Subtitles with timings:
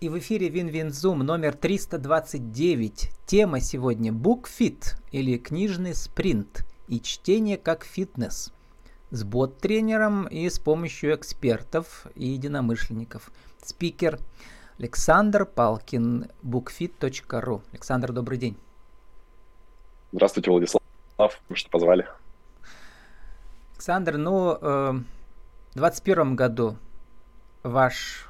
[0.00, 3.10] И в эфире Вин-Вин-Зум номер 329.
[3.26, 8.52] Тема сегодня BookFit или книжный спринт и чтение как фитнес.
[9.10, 13.32] С бот-тренером и с помощью экспертов и единомышленников.
[13.60, 14.20] Спикер
[14.78, 17.62] Александр Палкин, bookfit.ru.
[17.72, 18.56] Александр, добрый день.
[20.12, 20.80] Здравствуйте, Владислав.
[21.52, 22.06] Что позвали?
[23.72, 26.76] Александр, ну, э, в 2021 году
[27.64, 28.27] ваш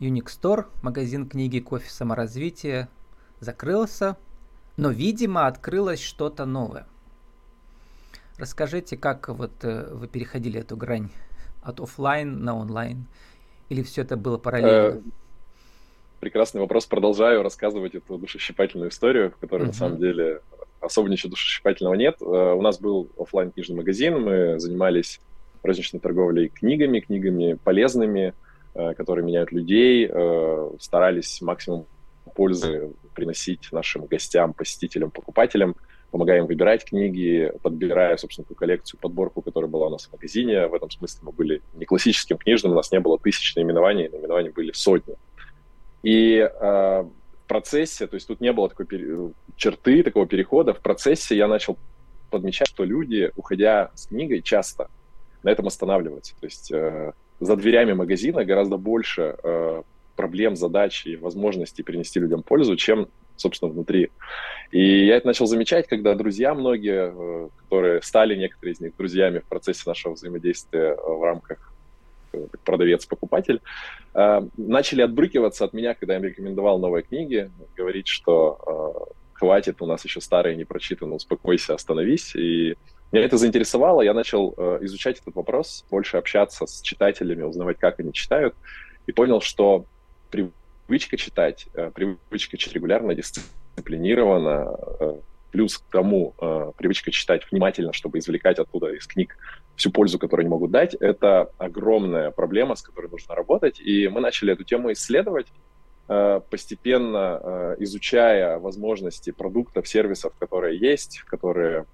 [0.00, 2.88] Unique Store, магазин книги, кофе, саморазвития,
[3.40, 4.16] закрылся,
[4.76, 6.86] но, видимо, открылось что-то новое.
[8.38, 11.08] Расскажите, как вот э, вы переходили эту грань
[11.62, 13.06] от офлайн на онлайн?
[13.70, 14.98] Или все это было параллельно?
[14.98, 15.00] Э,
[16.20, 16.84] прекрасный вопрос.
[16.84, 19.68] Продолжаю рассказывать эту душещипательную историю, в которой uh-huh.
[19.68, 20.42] на самом деле
[20.80, 22.16] особо ничего душещипательного нет.
[22.20, 25.20] Э, у нас был офлайн книжный магазин, мы занимались
[25.62, 28.34] розничной торговлей книгами, книгами полезными,
[28.94, 31.86] которые меняют людей, э, старались максимум
[32.34, 35.76] пользы приносить нашим гостям, посетителям, покупателям,
[36.10, 40.66] помогаем выбирать книги, подбирая, собственно, ту коллекцию, подборку, которая была у нас в магазине.
[40.66, 44.50] В этом смысле мы были не классическим книжным, у нас не было тысяч наименований, наименований
[44.50, 45.16] были сотни.
[46.02, 46.48] И э,
[47.02, 49.30] в процессе, то есть тут не было такой пере...
[49.56, 51.78] черты, такого перехода, в процессе я начал
[52.30, 54.88] подмечать, что люди, уходя с книгой, часто
[55.42, 56.34] на этом останавливаются.
[56.38, 59.82] То есть э, за дверями магазина гораздо больше э,
[60.16, 64.10] проблем, задач и возможностей принести людям пользу, чем, собственно, внутри.
[64.72, 69.38] И я это начал замечать, когда друзья многие, э, которые стали некоторые из них друзьями
[69.38, 71.72] в процессе нашего взаимодействия э, в рамках
[72.32, 73.60] э, продавец-покупатель,
[74.14, 79.82] э, начали отбрыкиваться от меня, когда я им рекомендовал новые книги, говорить, что э, хватит,
[79.82, 82.34] у нас еще старые не прочитаны, успокойся, остановись.
[82.34, 82.76] И
[83.16, 87.98] меня это заинтересовало, я начал э, изучать этот вопрос, больше общаться с читателями, узнавать, как
[87.98, 88.54] они читают,
[89.06, 89.86] и понял, что
[90.30, 95.14] привычка читать, э, привычка читать регулярно, дисциплинированно, э,
[95.52, 96.34] плюс к тому
[96.76, 99.38] привычка читать внимательно, чтобы извлекать оттуда из книг
[99.74, 104.20] всю пользу, которую они могут дать, это огромная проблема, с которой нужно работать, и мы
[104.20, 105.46] начали эту тему исследовать,
[106.06, 111.86] постепенно изучая возможности продуктов, сервисов, которые есть, которые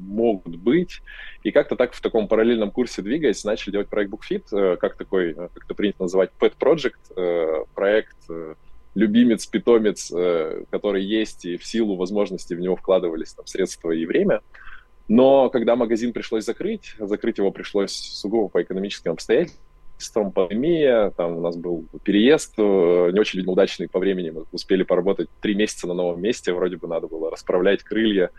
[0.00, 1.02] могут быть.
[1.42, 5.30] И как-то так в таком параллельном курсе двигаясь, начали делать проект BookFit, э, как такой,
[5.30, 8.16] э, как это принято называть, pet project, э, проект
[8.96, 10.12] любимец, питомец,
[10.70, 14.40] который есть, и в силу возможностей в него вкладывались там средства и время.
[15.06, 21.40] Но когда магазин пришлось закрыть, закрыть его пришлось сугубо по экономическим обстоятельствам, пандемия, там у
[21.40, 25.94] нас был переезд, не очень, видимо, удачный по времени, мы успели поработать три месяца на
[25.94, 28.30] новом месте, вроде бы надо было расправлять крылья,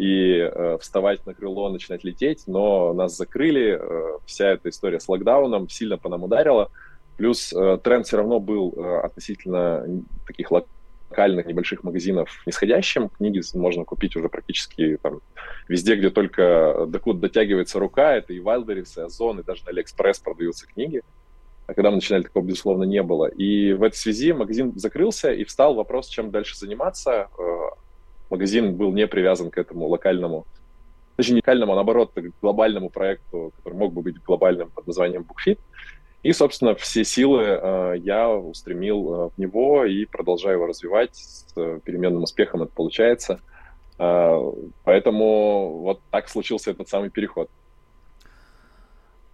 [0.00, 5.06] и э, вставать на крыло, начинать лететь, но нас закрыли, э, вся эта история с
[5.10, 6.70] локдауном сильно по нам ударила,
[7.18, 9.84] плюс э, тренд все равно был э, относительно
[10.26, 15.20] таких локальных небольших магазинов нисходящим, книги можно купить уже практически там
[15.68, 20.20] везде, где только докуда дотягивается рука, это и Wildberries, и Озон, и даже на Алиэкспресс
[20.20, 21.02] продаются книги,
[21.66, 23.26] а когда мы начинали, такого, безусловно, не было.
[23.26, 27.89] И в этой связи магазин закрылся, и встал вопрос, чем дальше заниматься, э,
[28.30, 30.46] магазин был не привязан к этому локальному,
[31.16, 35.26] даже не локальному, а наоборот, к глобальному проекту, который мог бы быть глобальным под названием
[35.28, 35.58] BookFit.
[36.22, 41.16] И, собственно, все силы э, я устремил э, в него и продолжаю его развивать.
[41.16, 43.40] С э, переменным успехом это получается.
[43.98, 44.38] Э,
[44.84, 47.48] поэтому вот так случился этот самый переход.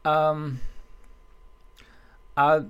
[0.05, 0.53] Um,
[2.37, 2.65] а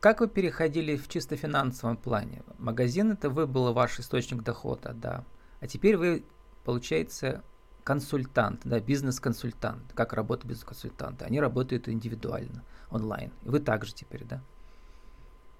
[0.00, 2.42] как вы переходили в чисто финансовом плане?
[2.58, 5.24] Магазин это вы был ваш источник дохода, да.
[5.64, 6.24] А теперь вы,
[6.62, 7.42] получается,
[7.84, 9.94] консультант, да, бизнес-консультант.
[9.94, 11.24] Как работает бизнес-консультанты?
[11.24, 13.32] Они работают индивидуально, онлайн.
[13.46, 14.42] И вы также теперь, да?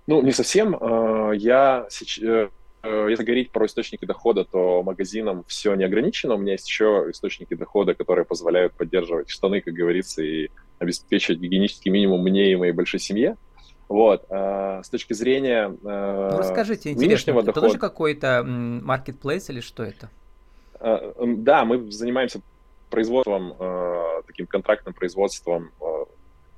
[0.07, 0.77] Ну, не совсем.
[0.79, 6.35] А, я сейчас э, если говорить про источники дохода, то магазинам все не ограничено.
[6.35, 10.51] У меня есть еще источники дохода, которые позволяют поддерживать штаны, как говорится, и
[10.81, 13.39] обеспечивать гигиенический минимум мне и моей большой семье.
[13.95, 17.67] Вот, э, с точки зрения э, ну, расскажите, интересно, это дохода...
[17.69, 20.11] тоже какой-то marketplace или что это?
[20.81, 22.41] Э, да, мы занимаемся
[22.91, 25.85] производством, э, таким контрактным производством э,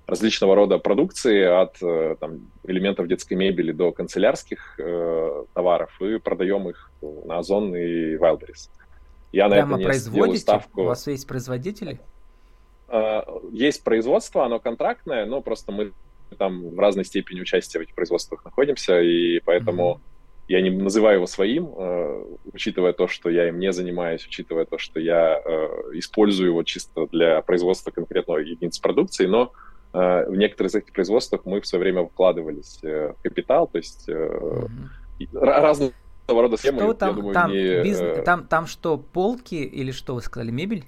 [0.07, 6.71] различного рода продукции, от э, там, элементов детской мебели до канцелярских э, товаров, и продаем
[6.71, 8.71] их на Озон и Wildberries.
[9.33, 10.81] Я Прямо на это не делаю ставку.
[10.81, 12.01] У вас есть производители?
[12.89, 13.21] Э,
[13.53, 15.93] есть производство, оно контрактное, но просто мы
[16.35, 20.45] там в разной степени участия в этих производствах находимся, и поэтому mm-hmm.
[20.49, 24.79] я не называю его своим, э, учитывая то, что я им не занимаюсь, учитывая то,
[24.79, 29.53] что я э, использую его чисто для производства конкретного единицы продукции, но
[29.93, 34.69] в некоторых из этих производствах мы в свое время вкладывались в капитал, то есть mm-hmm.
[35.33, 35.93] разные
[36.29, 36.81] рода схемы.
[36.81, 37.83] Что там, думаю, там, не...
[37.83, 40.85] бизнес, там, там что, полки или что вы сказали, мебель?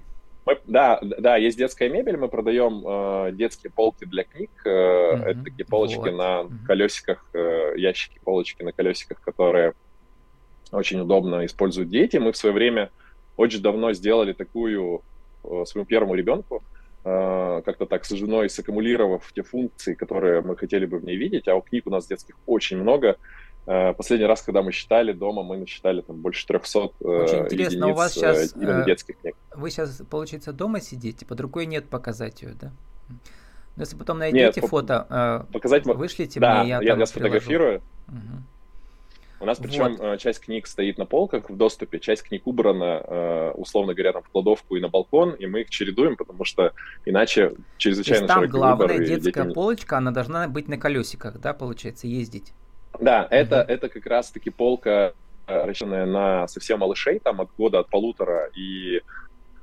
[0.49, 4.51] Мы, да, да, есть детская мебель, мы продаем э, детские полки для книг.
[4.65, 5.25] Э, mm-hmm.
[5.25, 6.13] Это такие полочки вот.
[6.13, 6.67] на mm-hmm.
[6.67, 9.75] колесиках, э, ящики, полочки на колесиках, которые
[10.73, 12.17] очень удобно используют дети.
[12.17, 12.91] Мы в свое время
[13.37, 15.03] очень давно сделали такую
[15.45, 16.63] э, своему первому ребенку,
[17.05, 21.47] э, как-то так с женой саккумулировав те функции, которые мы хотели бы в ней видеть,
[21.49, 23.19] а у книг у нас детских очень много.
[23.69, 27.85] Э, последний раз, когда мы считали дома, мы насчитали там больше 300 Очень интересно, единиц
[27.85, 29.37] у вас сейчас, именно детских книг.
[29.55, 32.73] Вы сейчас, получается, дома сидите, под рукой нет показать ее, да?
[33.77, 37.83] Но если потом найдете нет, фото, показать вышлите да, мне, я, я, я сфотографирую.
[38.09, 39.41] Угу.
[39.41, 40.19] У нас причем вот.
[40.19, 44.77] часть книг стоит на полках в доступе, часть книг убрана, условно говоря, там в кладовку
[44.77, 46.73] и на балкон, и мы их чередуем, потому что
[47.05, 49.53] иначе чрезвычайно То есть там главная детская детям...
[49.53, 52.55] полочка, она должна быть на колесиках, да, получается, ездить?
[53.01, 53.73] Да, это, mm-hmm.
[53.73, 55.13] это как раз-таки полка,
[55.47, 59.03] э, рассчитанная на совсем малышей, там от года, от полутора, и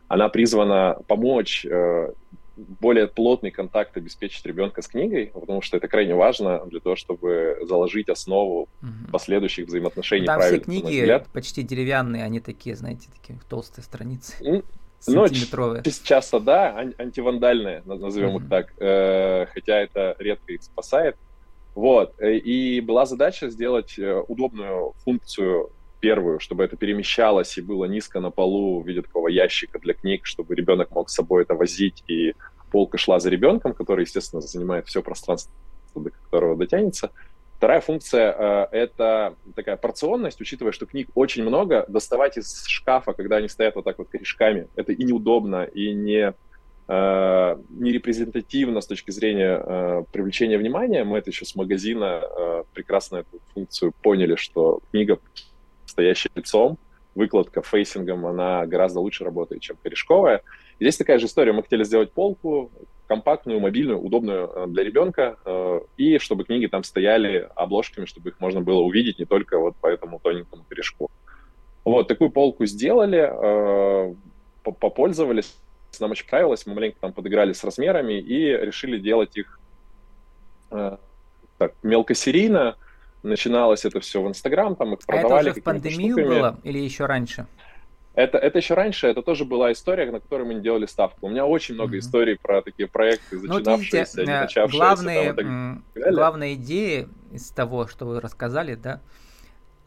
[0.07, 2.13] она призвана помочь э,
[2.55, 7.57] более плотный контакт обеспечить ребенка с книгой, потому что это крайне важно для того, чтобы
[7.63, 9.11] заложить основу угу.
[9.11, 10.25] последующих взаимоотношений.
[10.25, 14.35] Там все книги почти деревянные, они такие, знаете, такие толстые страницы.
[15.07, 15.83] Ну, сантиметровые.
[15.85, 18.43] Ну, часто да, антивандальные, назовем угу.
[18.43, 21.15] их так, э, хотя это редко их спасает.
[21.75, 22.13] Вот.
[22.19, 25.69] Э, и была задача сделать э, удобную функцию
[25.99, 30.25] первую, чтобы это перемещалось и было низко на полу в виде такого ящика для книг,
[30.25, 32.33] чтобы ребенок мог с собой это возить, и
[32.71, 35.51] полка шла за ребенком, который, естественно, занимает все пространство,
[35.95, 37.11] до которого дотянется.
[37.57, 43.37] Вторая функция э, это такая порционность, учитывая, что книг очень много, доставать из шкафа, когда
[43.37, 46.33] они стоят вот так вот корешками, это и неудобно, и не
[46.87, 51.03] э, не репрезентативно с точки зрения э, привлечения внимания.
[51.03, 55.19] Мы это еще с магазина э, прекрасно эту функцию поняли, что книга,
[55.85, 56.77] стоящая лицом,
[57.15, 60.41] выкладка фейсингом, она гораздо лучше работает, чем корешковая.
[60.79, 61.53] И здесь такая же история.
[61.53, 62.71] Мы хотели сделать полку,
[63.07, 68.39] компактную, мобильную, удобную э, для ребенка, э, и чтобы книги там стояли обложками, чтобы их
[68.39, 71.09] можно было увидеть не только вот по этому тоненькому корешку.
[71.83, 74.15] Вот, такую полку сделали, э,
[74.63, 75.55] попользовались
[75.99, 79.59] нам очень понравилось, мы маленько там подыграли с размерами и решили делать их
[80.71, 80.97] э,
[81.57, 82.75] так, мелкосерийно.
[83.23, 85.33] Начиналось это все в Инстаграм, там их продавали.
[85.33, 86.27] А это уже в пандемию штуками.
[86.27, 87.47] было или еще раньше?
[88.13, 91.25] Это, это еще раньше, это тоже была история, на которой мы не делали ставку.
[91.25, 91.99] У меня очень много mm-hmm.
[91.99, 94.77] историй про такие проекты, начинавшиеся, ну, вот не начавшиеся.
[94.77, 99.01] Главные, там, так главная идея из того, что вы рассказали, да,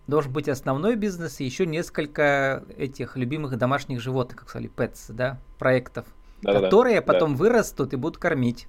[0.08, 5.38] должен быть основной бизнес и еще несколько этих любимых домашних животных, как сказали, pets, да,
[5.58, 6.06] проектов,
[6.42, 7.38] да, которые да, потом да.
[7.38, 8.66] вырастут и будут кормить.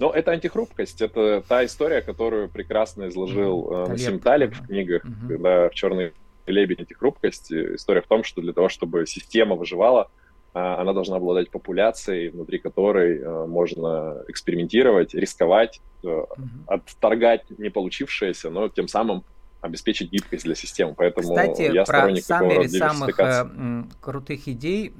[0.00, 5.28] Ну, это антихрупкость, это та история, которую прекрасно изложил mm, Насим Талиб в книгах, mm-hmm.
[5.28, 6.14] когда в «Черный
[6.46, 7.52] лебедь» антихрупкость.
[7.52, 10.10] История в том, что для того, чтобы система выживала,
[10.52, 16.26] а, она должна обладать популяцией, внутри которой э, можно экспериментировать, рисковать, mm-hmm.
[16.66, 19.22] отторгать не получившееся, но тем самым
[19.60, 20.94] обеспечить гибкость для системы.
[20.96, 24.94] Поэтому Кстати, я про самые самых э, крутых идей,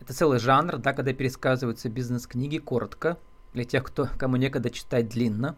[0.00, 3.18] это целый жанр, да, когда пересказываются бизнес-книги коротко,
[3.52, 5.56] для тех, кто, кому некогда читать длинно.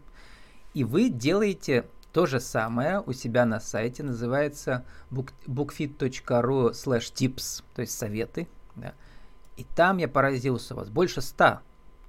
[0.75, 7.83] И вы делаете то же самое у себя на сайте, называется bookfit.ru slash tips, то
[7.83, 8.49] есть советы.
[8.77, 8.95] Да.
[9.57, 11.63] И там я поразился у вас, больше ста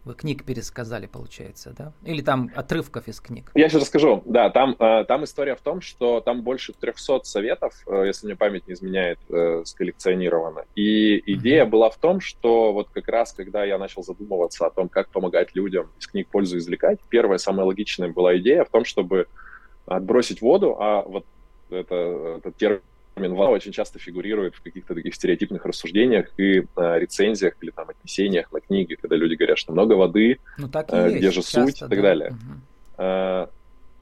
[0.06, 1.94] вы книг пересказали, получается, да?
[2.04, 3.52] Или там отрывков из книг?
[3.56, 4.22] Я сейчас расскажу.
[4.26, 8.36] Да, там, э, там история в том, что там больше 300 советов, э, если мне
[8.36, 10.66] память не изменяет, э, сколлекционировано.
[10.76, 11.70] И идея mm-hmm.
[11.70, 15.56] была в том, что вот как раз, когда я начал задумываться о том, как помогать
[15.56, 19.28] людям из книг пользу извлекать, первая, самая логичная была идея в том, чтобы
[19.88, 21.26] отбросить воду, а вот
[21.70, 22.82] это, этот термин
[23.16, 28.52] Минвал очень часто фигурирует в каких-то таких стереотипных рассуждениях и э, рецензиях или там отнесениях
[28.52, 31.78] на книги, когда люди говорят, что много воды, ну, так э, где же часто, суть
[31.78, 32.32] и так далее.
[32.32, 32.62] Угу.
[32.98, 33.48] Э,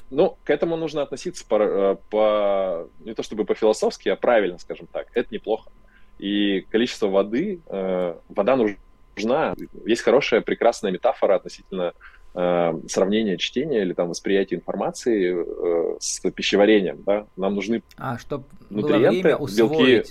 [0.10, 5.08] ну, к этому нужно относиться по, по не то чтобы по-философски, а правильно, скажем так.
[5.14, 5.72] Это неплохо.
[6.20, 9.56] И количество воды, э, вода нужна.
[9.86, 11.94] Есть хорошая, прекрасная метафора относительно
[12.34, 18.46] э, сравнение чтения или там восприятие информации э, с пищеварением, да, нам нужны а, чтобы
[18.70, 20.04] нутриенты, белки,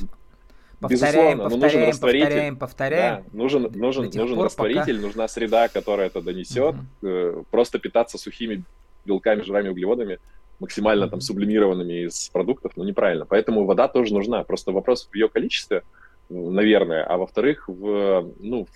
[0.82, 2.26] Повторяем, Безусловно, повторяем, но нужен растворитель.
[2.26, 3.24] Повторяем, повторяем.
[3.24, 5.06] Да, нужен нужен, нужен пор, растворитель, пока...
[5.06, 6.74] нужна среда, которая это донесет.
[7.02, 7.46] Угу.
[7.52, 8.64] Просто питаться сухими
[9.04, 10.18] белками, жирами, углеводами,
[10.58, 11.10] максимально угу.
[11.12, 13.26] там сублимированными из продуктов, ну, неправильно.
[13.26, 14.42] Поэтому вода тоже нужна.
[14.42, 15.82] Просто вопрос в ее количестве,
[16.28, 18.66] наверное, а во-вторых, в, ну,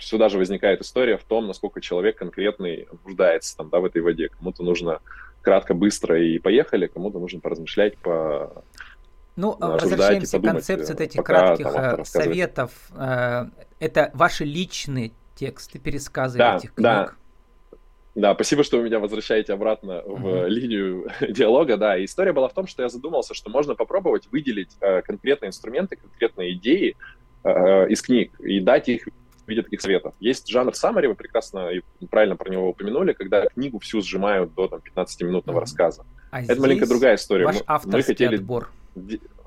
[0.00, 4.28] сюда же возникает история в том, насколько человек конкретный нуждается там, да, в этой воде.
[4.28, 5.00] Кому-то нужно
[5.40, 8.64] кратко, быстро и поехали, кому-то нужно поразмышлять, по
[9.34, 12.70] ну, возвращаемся к концепции вот этих кратких там, советов.
[12.90, 16.82] Это ваши личные тексты, пересказы да, этих книг?
[16.82, 17.12] Да,
[18.14, 20.48] да, спасибо, что вы меня возвращаете обратно в uh-huh.
[20.48, 21.78] линию диалога.
[21.78, 25.96] Да, история была в том, что я задумался, что можно попробовать выделить э, конкретные инструменты,
[25.96, 26.94] конкретные идеи
[27.42, 29.08] э, из книг и дать их
[29.44, 30.14] в виде таких советов.
[30.20, 34.68] Есть жанр summary, вы прекрасно и правильно про него упомянули, когда книгу всю сжимают до
[34.68, 35.60] там, 15-минутного uh-huh.
[35.60, 36.04] рассказа.
[36.30, 37.46] А Это маленько другая история.
[37.46, 38.36] Ваш авторский мы хотели...
[38.36, 38.70] отбор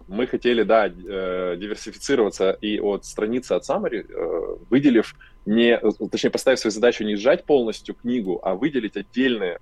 [0.08, 5.80] мы хотели, да, э, диверсифицироваться и от страницы от summary, э, выделив не,
[6.12, 9.60] точнее, поставив свою задачу не сжать полностью книгу, а выделить отдельные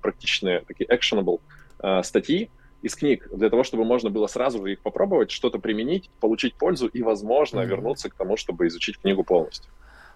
[0.00, 1.40] практичные такие actionable
[1.80, 2.50] э, статьи
[2.84, 6.86] из книг для того, чтобы можно было сразу же их попробовать, что-то применить, получить пользу
[6.86, 7.66] и, возможно, mm-hmm.
[7.66, 9.72] вернуться к тому, чтобы изучить книгу полностью.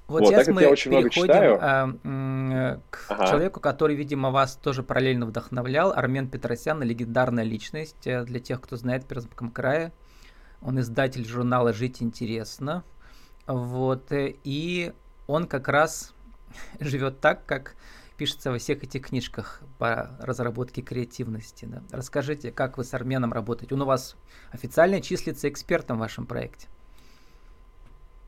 [0.07, 1.59] Вот, вот сейчас мы я очень переходим читаю...
[1.61, 3.27] а, к ага.
[3.27, 5.93] человеку, который, видимо, вас тоже параллельно вдохновлял.
[5.93, 9.93] Армен Петросян, легендарная личность э, для тех, кто знает в Пермском крае.
[10.61, 12.85] Он издатель журнала «Жить интересно».
[13.47, 14.93] Вот, э, и
[15.27, 16.15] он как раз
[16.81, 17.77] живет так, как
[18.19, 21.67] пишется во всех этих книжках по разработке креативности.
[21.67, 21.83] Да.
[21.93, 23.75] Расскажите, как вы с Арменом работаете?
[23.75, 24.17] Он у вас
[24.51, 26.67] официально числится экспертом в вашем проекте?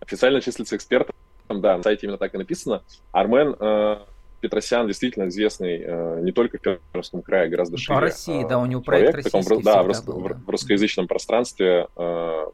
[0.01, 1.15] Официально числится экспертом
[1.49, 2.83] да, на сайте именно так и написано.
[3.11, 3.97] Армен э,
[4.41, 7.97] Петросян действительно известный э, не только в Пермском крае, гораздо шире.
[7.97, 10.35] По России, да, у него проект человек, российский таком, Да, в, был, да.
[10.35, 12.45] в, в русскоязычном пространстве э,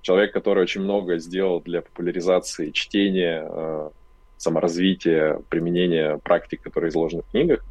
[0.00, 3.90] человек, который очень много сделал для популяризации чтения,
[4.40, 7.62] саморазвития, применения практик, которые изложены в книгах.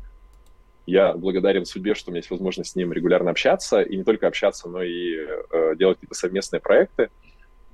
[0.86, 4.28] Я благодарен судьбе, что у меня есть возможность с ним регулярно общаться, и не только
[4.28, 5.16] общаться, но и
[5.52, 7.10] э, делать какие-то совместные проекты.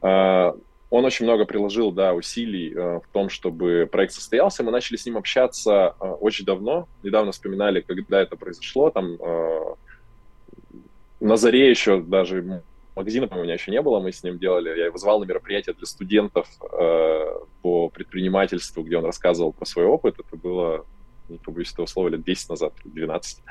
[0.01, 0.53] Э,
[0.89, 4.63] он очень много приложил, да, усилий э, в том, чтобы проект состоялся.
[4.63, 6.87] Мы начали с ним общаться э, очень давно.
[7.03, 8.91] Недавно вспоминали, когда это произошло.
[8.91, 9.75] Там э,
[11.19, 12.63] на заре еще даже
[12.95, 13.99] магазина, по-моему, у меня еще не было.
[13.99, 14.69] Мы с ним делали.
[14.69, 17.14] Я его звал на мероприятие для студентов э,
[17.95, 20.15] предпринимательству, где он рассказывал про свой опыт.
[20.19, 20.85] Это было,
[21.29, 23.43] не побоюсь этого слова, лет 10 назад, 12.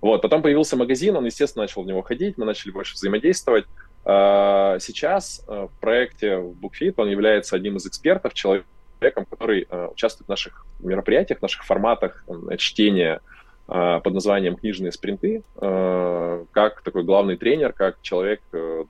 [0.00, 3.64] Вот, потом появился магазин, он, естественно, начал в него ходить, мы начали больше взаимодействовать.
[4.04, 10.26] А, сейчас э, в проекте BookFit он является одним из экспертов, человеком, который э, участвует
[10.26, 12.24] в наших мероприятиях, в наших форматах
[12.58, 13.20] чтения
[13.66, 18.40] э, под названием «Книжные спринты», как такой главный тренер, как человек,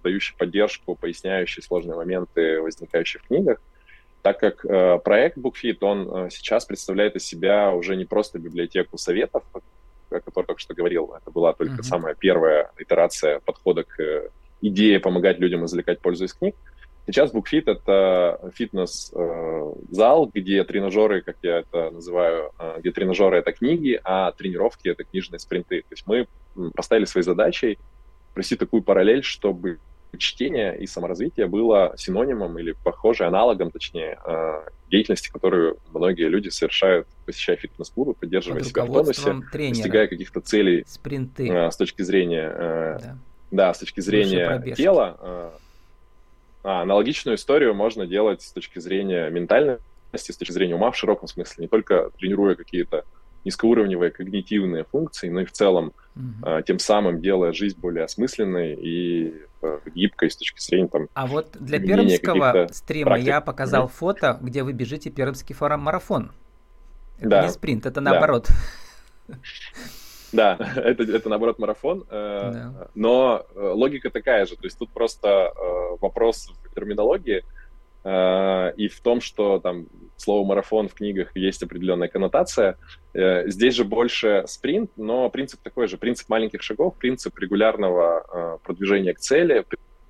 [0.02, 3.58] дающий поддержку, поясняющий сложные моменты, возникающие в книгах
[4.26, 8.98] так как э, проект BookFit, он э, сейчас представляет из себя уже не просто библиотеку
[8.98, 11.84] советов, о которой только что говорил, это была только mm-hmm.
[11.84, 14.30] самая первая итерация подхода к
[14.62, 16.56] идея помогать людям извлекать пользу из книг.
[17.06, 24.00] Сейчас BookFit— это фитнес-зал, где тренажеры, как я это называю, э, где тренажеры— это книги,
[24.02, 25.82] а тренировки— это книжные спринты.
[25.82, 26.26] То есть мы
[26.74, 27.78] поставили своей задачей
[28.34, 29.78] провести такую параллель, чтобы
[30.16, 37.06] чтение и саморазвитие было синонимом или похожим аналогом, точнее, э, деятельности, которую многие люди совершают,
[37.24, 39.74] посещая фитнес-клубы, поддерживая себя в тонусе, тренера.
[39.74, 41.48] достигая каких-то целей Спринты.
[41.48, 43.18] Э, с точки зрения да
[43.50, 45.16] да, с точки зрения тела.
[45.20, 45.50] Э,
[46.64, 49.80] а, аналогичную историю можно делать с точки зрения ментальности,
[50.12, 53.04] с точки зрения ума в широком смысле, не только тренируя какие-то
[53.46, 56.64] низкоуровневые когнитивные функции, но и в целом mm-hmm.
[56.64, 61.08] тем самым делая жизнь более осмысленной и э, гибкой с точки зрения там.
[61.14, 63.26] А вот для пермского стрима практик.
[63.28, 63.92] я показал mm-hmm.
[63.92, 66.32] фото, где вы бежите пермский марафон.
[67.18, 67.42] Это да.
[67.44, 68.48] не спринт, это наоборот.
[70.32, 70.58] Да.
[70.76, 72.88] Это, это наоборот марафон, э, да.
[72.94, 75.52] но э, логика такая же, то есть тут просто
[76.00, 77.44] вопрос в терминологии
[78.04, 82.78] и в том, что там слово марафон в книгах есть определенная коннотация.
[83.14, 88.58] Э, здесь же больше спринт, но принцип такой же, принцип маленьких шагов, принцип регулярного э,
[88.64, 89.64] продвижения к цели,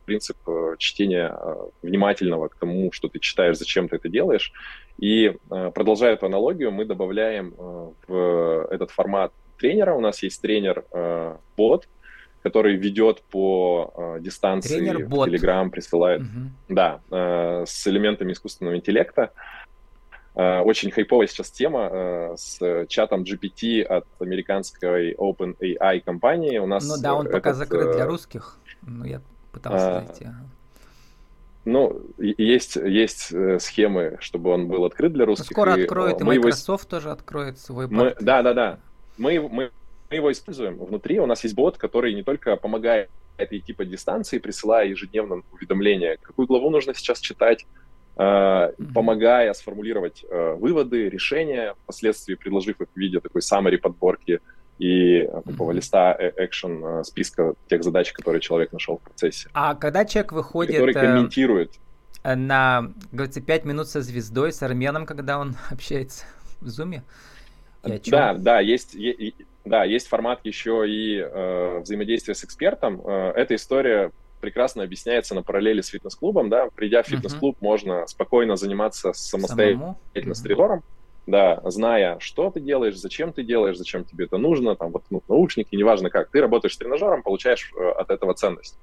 [0.04, 1.36] принцип э, чтения
[1.82, 4.52] внимательного к тому, что ты читаешь, зачем ты это делаешь.
[4.98, 7.54] И продолжая эту аналогию, мы добавляем
[8.06, 9.94] в этот формат тренера.
[9.94, 11.86] У нас есть тренер-бот,
[12.46, 16.50] который ведет по э, дистанции в Telegram, присылает, угу.
[16.68, 19.32] да, э, с элементами искусственного интеллекта.
[20.36, 26.58] Э, очень хайповая сейчас тема э, с чатом GPT от американской OpenAI компании.
[26.58, 28.58] У нас ну да, он этот, пока закрыт для русских.
[28.82, 29.20] Ну, я
[29.52, 30.26] пытался найти.
[31.64, 35.50] Ну, есть, есть схемы, чтобы он был открыт для русских.
[35.50, 36.90] Ну, скоро откроет, и Microsoft его...
[36.90, 38.78] тоже откроет свой мы, Да, да, да
[39.18, 39.70] мы, мы,
[40.10, 40.76] мы его используем.
[40.76, 46.18] Внутри у нас есть бот, который не только помогает этой типа дистанции, присылая ежедневно уведомления,
[46.22, 47.66] какую главу нужно сейчас читать.
[48.16, 54.40] Помогая сформулировать выводы, решения, впоследствии предложив их в виде такой summary подборки
[54.78, 55.74] и такого mm-hmm.
[55.74, 59.50] листа экшен списка тех задач, которые человек нашел в процессе.
[59.52, 60.76] А когда человек выходит...
[60.76, 61.72] Который комментирует.
[62.24, 66.24] На, говорится, 5 минут со звездой, с Арменом, когда он общается
[66.60, 67.02] в Зуме?
[68.06, 68.96] Да, да, есть,
[69.64, 73.00] да, есть формат еще и э, взаимодействия с экспертом.
[73.04, 74.10] Э, эта история
[74.46, 77.64] прекрасно объясняется на параллели с фитнес-клубом, да, придя в фитнес-клуб, uh-huh.
[77.64, 80.34] можно спокойно заниматься самостоятельно uh-huh.
[80.34, 80.84] с тренером,
[81.26, 85.20] да, зная, что ты делаешь, зачем ты делаешь, зачем тебе это нужно, там вот ну,
[85.28, 88.78] наушники, неважно как, ты работаешь с тренажером, получаешь э, от этого ценность.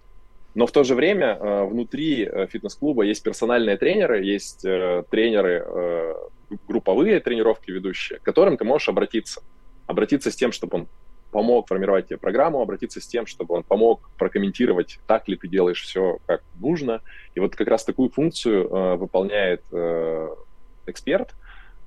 [0.53, 4.63] Но в то же время э, внутри э, фитнес-клуба есть персональные тренеры, есть
[5.09, 5.65] тренеры,
[6.67, 9.41] групповые тренировки ведущие, к которым ты можешь обратиться.
[9.87, 10.87] Обратиться с тем, чтобы он
[11.33, 15.81] помог формировать тебе программу, обратиться с тем, чтобы он помог прокомментировать, так ли ты делаешь
[15.81, 17.01] все, как нужно.
[17.35, 20.29] И вот как раз такую функцию э, выполняет э,
[20.85, 21.35] эксперт,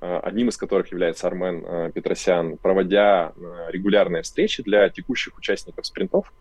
[0.01, 5.85] э, одним из которых является Армен э, Петросян, проводя э, регулярные встречи для текущих участников
[5.87, 6.31] спринтов,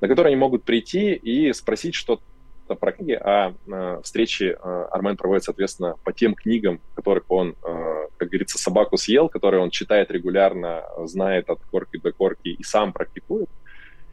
[0.00, 2.22] на которые они могут прийти и спросить что-то
[2.66, 8.08] про книги, а э, встречи э, Армен проводит, соответственно, по тем книгам, которых он, э,
[8.16, 12.92] как говорится, собаку съел, которые он читает регулярно, знает от корки до корки и сам
[12.92, 13.48] практикует.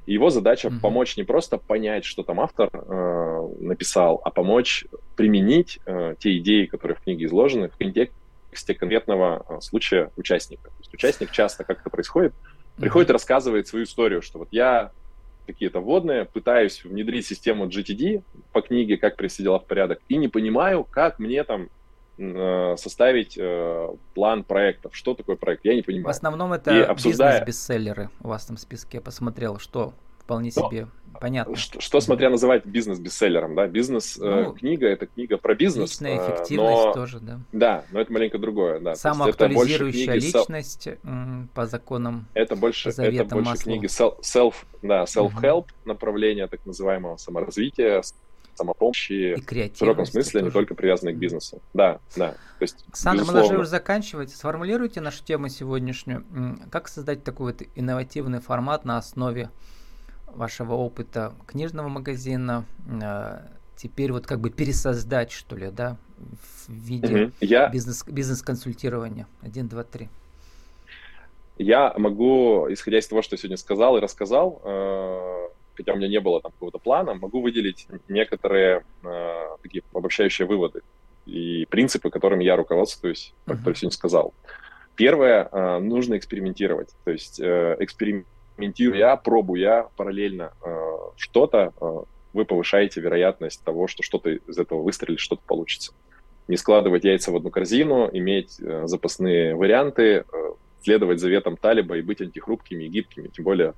[0.05, 0.79] И его задача mm-hmm.
[0.81, 6.65] помочь не просто понять, что там автор э, написал, а помочь применить э, те идеи,
[6.65, 10.69] которые в книге изложены, в контексте конкретного э, случая участника.
[10.69, 12.33] То есть участник часто, как это происходит,
[12.77, 14.91] приходит и рассказывает свою историю, что вот я
[15.45, 20.27] какие-то вводные, пытаюсь внедрить систему GTD по книге, как привести дела в порядок, и не
[20.27, 21.69] понимаю, как мне там
[22.17, 24.95] э, составить э, план проектов.
[24.95, 25.65] Что такое проект?
[25.65, 26.05] Я не понимаю.
[26.05, 27.39] В основном это обсуждая...
[27.39, 28.97] бизнес-бестселлеры у вас там в списке.
[28.97, 30.87] Я посмотрел, что вполне себе
[31.21, 31.55] понятно.
[31.55, 33.67] Что, что смотря называть бизнес-бестселлером, да?
[33.67, 35.91] Бизнес-книга э, ну, это книга про бизнес.
[35.91, 36.93] Личная э, эффективность но...
[36.93, 37.39] тоже, да.
[37.51, 38.95] Да, но это маленько другое, да.
[38.95, 40.89] Самоактуализирующая личность
[41.53, 43.63] по законам Это больше, это больше Маслоу.
[43.63, 45.67] книги self, да, self-help угу.
[45.85, 48.01] направления так называемого саморазвития,
[48.55, 50.45] самопомощи в широком смысле, тоже.
[50.45, 51.61] не только привязанные к бизнесу.
[51.73, 52.31] Да, да.
[52.31, 54.31] То есть, Александр, мы должны уже заканчивать.
[54.31, 56.25] Сформулируйте нашу тему сегодняшнюю.
[56.71, 59.49] Как создать такой вот инновативный формат на основе
[60.35, 63.39] вашего опыта книжного магазина э,
[63.75, 67.31] теперь вот как бы пересоздать, что ли, да, в виде угу.
[67.41, 67.69] Я...
[67.69, 69.27] бизнес, бизнес-консультирования.
[69.41, 70.09] Один, два, три.
[71.57, 76.07] Я могу, исходя из того, что я сегодня сказал и рассказал, э, хотя у меня
[76.07, 80.81] не было там какого-то плана, могу выделить некоторые э, такие обобщающие выводы
[81.25, 83.57] и принципы, которыми я руководствуюсь, uh-huh.
[83.57, 84.33] которые сегодня сказал.
[84.95, 86.89] Первое, э, нужно экспериментировать.
[87.03, 88.27] То есть э, эксперимент
[88.61, 92.01] экспериментируя, пробуя параллельно э, что-то, э,
[92.33, 95.93] вы повышаете вероятность того, что что-то из этого выстрелит, что-то получится.
[96.47, 100.23] Не складывать яйца в одну корзину, иметь э, запасные варианты, э,
[100.81, 103.73] следовать заветам Талиба и быть антихрупкими и гибкими, тем более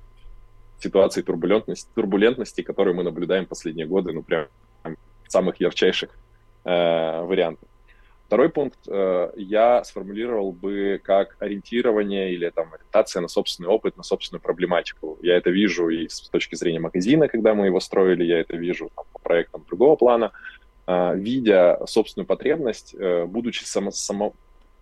[0.78, 4.48] в ситуации турбулентности, турбулентности, которую мы наблюдаем последние годы, ну прям
[5.28, 6.10] самых ярчайших
[6.64, 7.68] э, вариантов.
[8.26, 14.02] Второй пункт э, я сформулировал бы как ориентирование или там ориентация на собственный опыт, на
[14.02, 15.18] собственную проблематику.
[15.22, 18.90] Я это вижу и с точки зрения магазина, когда мы его строили, я это вижу
[18.96, 20.32] там, по проектам другого плана.
[20.86, 24.32] Э, видя собственную потребность, э, будучи само, само,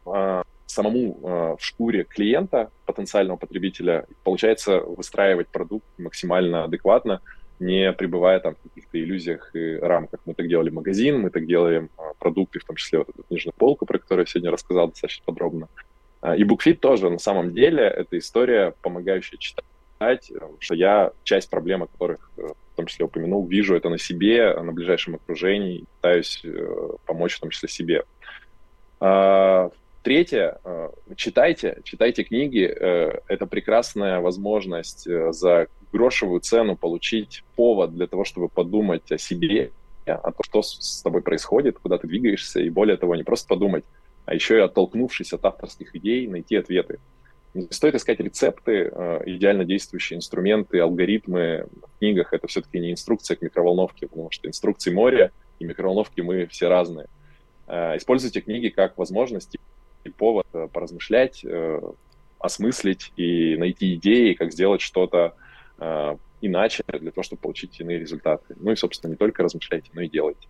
[0.07, 7.21] э, самому э, в шкуре клиента, потенциального потребителя, получается выстраивать продукт максимально адекватно,
[7.63, 10.21] не пребывая там в каких-то иллюзиях и рамках.
[10.27, 13.55] Мы так делали магазин, мы так делаем а, продукты, в том числе вот эту книжную
[13.57, 15.69] полку, про которую я сегодня рассказал достаточно подробно.
[16.21, 21.85] А, и BookFit тоже на самом деле это история, помогающая читать, что я часть проблем,
[21.85, 26.41] о которых э, в том числе упомянул, вижу это на себе, на ближайшем окружении, пытаюсь
[26.45, 28.03] э, помочь в том числе себе.
[28.99, 29.71] А,
[30.03, 32.65] третье, э, читайте, читайте книги.
[32.65, 39.71] Это прекрасная возможность за грошевую цену получить повод для того, чтобы подумать о себе,
[40.07, 43.85] о том, что с тобой происходит, куда ты двигаешься, и более того, не просто подумать,
[44.25, 46.99] а еще и оттолкнувшись от авторских идей, найти ответы.
[47.55, 52.33] Не стоит искать рецепты, э, идеально действующие инструменты, алгоритмы в книгах.
[52.33, 57.09] Это все-таки не инструкция к микроволновке, потому что инструкции моря и микроволновки мы все разные.
[57.67, 59.57] Э, используйте книги как возможность
[60.05, 61.45] и повод э, поразмышлять,
[62.39, 65.35] осмыслить и найти идеи, как сделать что-то
[66.41, 68.55] иначе для того, чтобы получить иные результаты.
[68.59, 70.49] Ну и, собственно, не только размышляйте, но и делайте.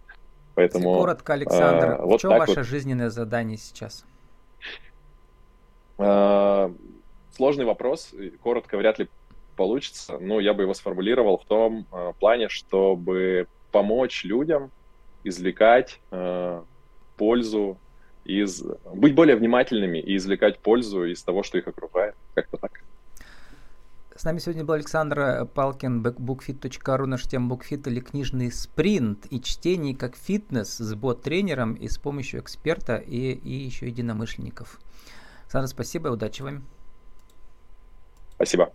[0.54, 2.66] Поэтому, Коротко, Александр, э, вот в чем ваше вот.
[2.66, 4.04] жизненное задание сейчас?
[5.98, 6.70] Э,
[7.34, 9.08] сложный вопрос, коротко вряд ли
[9.56, 14.70] получится, но я бы его сформулировал в том э, плане, чтобы помочь людям
[15.24, 16.62] извлекать э,
[17.16, 17.78] пользу
[18.24, 18.62] из...
[18.92, 22.14] Быть более внимательными и извлекать пользу из того, что их окружает.
[22.34, 22.82] Как-то так.
[24.14, 29.96] С нами сегодня был Александр Палкин, bookfit.ru, наш тема BookFit или книжный спринт и чтение
[29.96, 34.78] как фитнес с бот-тренером и с помощью эксперта и, и еще единомышленников.
[35.44, 36.62] Александр, спасибо и удачи вам.
[38.34, 38.72] Спасибо.